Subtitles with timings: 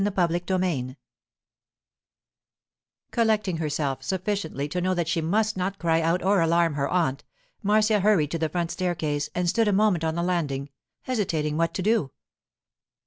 [0.03, 0.95] CHAPTER XXIV
[3.11, 7.23] COLLECTING herself sufficiently to know that she must not cry out or alarm her aunt,
[7.61, 10.71] Marcia hurried to the front staircase and stood a moment on the landing,
[11.03, 12.09] hesitating what to do.